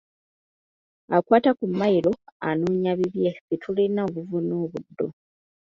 [1.17, 2.11] Akwata ku mayiro
[2.47, 5.07] anoonya bibye, ffe tulina obuvo n'obuddo.